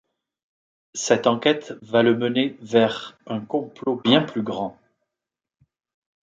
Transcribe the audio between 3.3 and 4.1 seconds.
complot